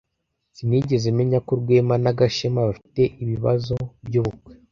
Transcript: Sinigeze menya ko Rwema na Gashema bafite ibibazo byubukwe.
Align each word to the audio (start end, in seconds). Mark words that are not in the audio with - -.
Sinigeze 0.55 1.07
menya 1.17 1.39
ko 1.45 1.51
Rwema 1.61 1.95
na 2.03 2.11
Gashema 2.19 2.61
bafite 2.69 3.01
ibibazo 3.23 3.75
byubukwe. 4.07 4.53